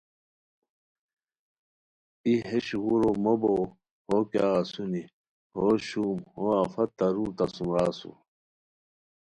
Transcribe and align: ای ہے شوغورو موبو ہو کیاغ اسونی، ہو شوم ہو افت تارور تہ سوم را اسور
ای 2.25 2.33
ہے 2.47 2.57
شوغورو 2.67 3.11
موبو 3.23 3.53
ہو 4.07 4.17
کیاغ 4.31 4.55
اسونی، 4.61 5.03
ہو 5.55 5.65
شوم 5.87 6.17
ہو 6.33 6.43
افت 6.61 6.89
تارور 6.97 7.29
تہ 7.37 7.45
سوم 7.55 7.69
را 7.75 7.83
اسور 7.91 8.17